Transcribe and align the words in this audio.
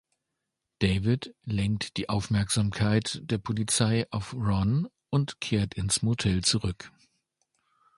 David 0.79 1.35
lenkt 1.43 1.95
die 1.97 2.09
Aufmerksamkeit 2.09 3.19
der 3.23 3.37
Polizei 3.37 4.07
auf 4.09 4.33
Ron 4.33 4.87
und 5.11 5.39
kehrt 5.41 5.75
ins 5.75 6.01
Motel 6.01 6.43
zurück. 6.43 6.91